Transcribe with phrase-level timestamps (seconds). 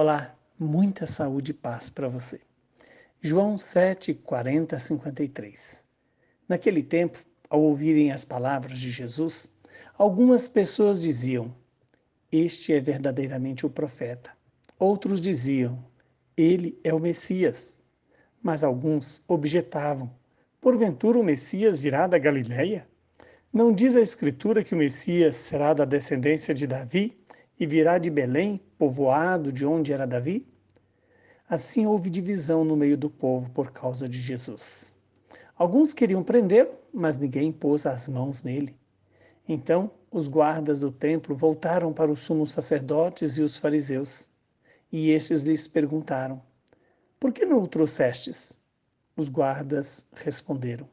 [0.00, 2.40] Olá, muita saúde e paz para você.
[3.20, 5.84] João 7, 40, 53.
[6.48, 7.18] Naquele tempo,
[7.50, 9.58] ao ouvirem as palavras de Jesus,
[9.94, 11.52] algumas pessoas diziam:
[12.30, 14.30] Este é verdadeiramente o profeta.
[14.78, 15.84] Outros diziam:
[16.36, 17.80] Ele é o Messias.
[18.40, 20.08] Mas alguns objetavam:
[20.60, 22.86] Porventura o Messias virá da Galiléia?
[23.52, 27.18] Não diz a Escritura que o Messias será da descendência de Davi
[27.58, 30.46] e virá de Belém, povoado de onde era Davi?
[31.48, 34.96] Assim houve divisão no meio do povo por causa de Jesus.
[35.56, 38.76] Alguns queriam prendê-lo, mas ninguém pôs as mãos nele.
[39.48, 44.28] Então os guardas do templo voltaram para os sumos sacerdotes e os fariseus.
[44.92, 46.40] E estes lhes perguntaram:
[47.18, 48.60] Por que não o trouxestes?
[49.16, 50.88] Os guardas responderam: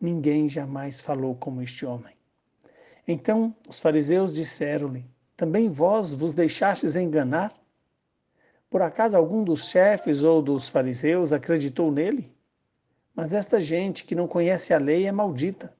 [0.00, 2.14] Ninguém jamais falou como este homem.
[3.08, 5.04] Então os fariseus disseram-lhe:
[5.36, 7.52] também vós vos deixastes enganar?
[8.70, 12.34] Por acaso algum dos chefes ou dos fariseus acreditou nele?
[13.14, 15.76] Mas esta gente que não conhece a lei é maldita.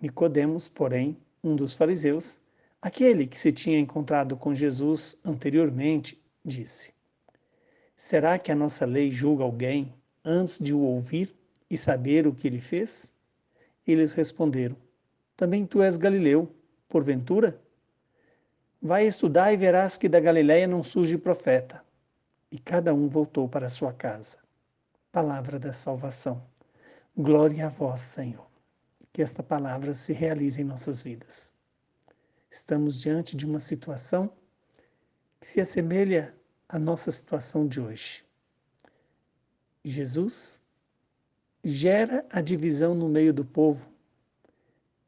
[0.00, 2.40] Nicodemos, porém, um dos fariseus,
[2.82, 6.94] aquele que se tinha encontrado com Jesus anteriormente, disse:
[7.96, 11.34] Será que a nossa lei julga alguém antes de o ouvir
[11.70, 13.14] e saber o que ele fez?
[13.86, 14.76] Eles responderam:
[15.36, 16.52] Também tu és galileu,
[16.88, 17.60] porventura?
[18.80, 21.82] Vai estudar e verás que da Galiléia não surge profeta.
[22.50, 24.38] E cada um voltou para sua casa.
[25.10, 26.46] Palavra da salvação.
[27.16, 28.46] Glória a vós, Senhor.
[29.12, 31.54] Que esta palavra se realize em nossas vidas.
[32.50, 34.32] Estamos diante de uma situação
[35.40, 36.34] que se assemelha
[36.68, 38.24] à nossa situação de hoje.
[39.84, 40.62] Jesus
[41.64, 43.90] gera a divisão no meio do povo.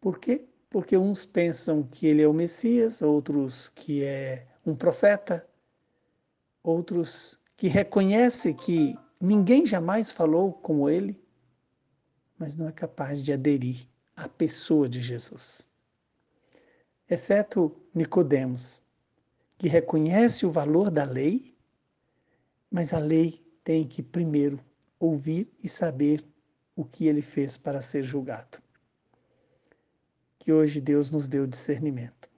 [0.00, 0.44] Por quê?
[0.70, 5.46] Porque uns pensam que ele é o Messias, outros que é um profeta,
[6.62, 11.20] outros que reconhecem que ninguém jamais falou como ele,
[12.38, 13.84] mas não é capaz de aderir
[14.16, 15.68] à pessoa de Jesus.
[17.08, 18.80] Exceto Nicodemos,
[19.58, 21.52] que reconhece o valor da lei,
[22.70, 24.60] mas a lei tem que primeiro
[25.00, 26.24] ouvir e saber
[26.76, 28.62] o que ele fez para ser julgado
[30.40, 32.28] que hoje Deus nos deu discernimento.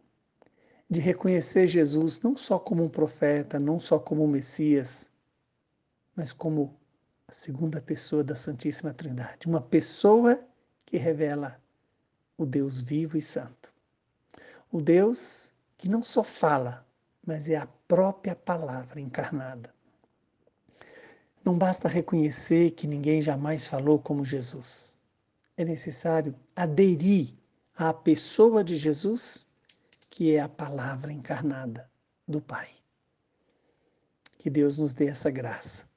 [0.90, 5.08] De reconhecer Jesus não só como um profeta, não só como um Messias,
[6.14, 6.76] mas como
[7.26, 10.38] a segunda pessoa da Santíssima Trindade, uma pessoa
[10.84, 11.58] que revela
[12.36, 13.72] o Deus vivo e santo.
[14.70, 16.84] O Deus que não só fala,
[17.24, 19.72] mas é a própria palavra encarnada.
[21.44, 24.98] Não basta reconhecer que ninguém jamais falou como Jesus.
[25.56, 27.34] É necessário aderir
[27.88, 29.52] à pessoa de Jesus,
[30.08, 31.90] que é a palavra encarnada
[32.28, 32.70] do Pai.
[34.38, 35.90] Que Deus nos dê essa graça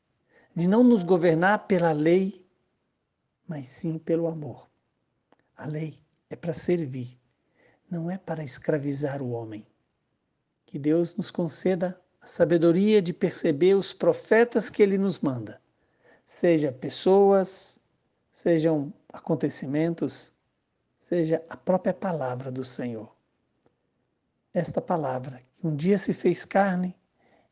[0.56, 2.44] de não nos governar pela lei,
[3.48, 4.68] mas sim pelo amor.
[5.56, 7.20] A lei é para servir,
[7.90, 9.68] não é para escravizar o homem.
[10.66, 15.62] Que Deus nos conceda a sabedoria de perceber os profetas que Ele nos manda,
[16.26, 17.80] seja pessoas,
[18.34, 20.35] sejam acontecimentos,
[21.06, 23.16] seja a própria palavra do Senhor.
[24.52, 26.96] Esta palavra que um dia se fez carne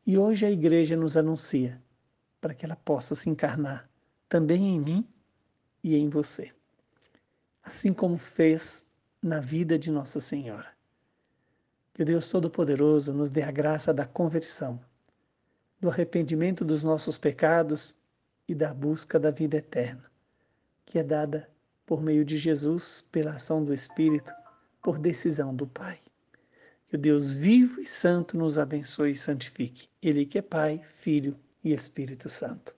[0.04, 1.80] e hoje a igreja nos anuncia
[2.40, 3.88] para que ela possa se encarnar
[4.28, 5.08] também em mim
[5.84, 6.52] e em você.
[7.62, 8.90] Assim como fez
[9.22, 10.74] na vida de Nossa Senhora.
[11.92, 14.84] Que o Deus Todo-Poderoso nos dê a graça da conversão,
[15.80, 17.94] do arrependimento dos nossos pecados
[18.48, 20.10] e da busca da vida eterna,
[20.84, 21.53] que é dada
[21.86, 24.32] por meio de Jesus, pela ação do Espírito,
[24.82, 25.98] por decisão do Pai.
[26.88, 29.88] Que o Deus vivo e santo nos abençoe e santifique.
[30.02, 32.74] Ele que é Pai, Filho e Espírito Santo.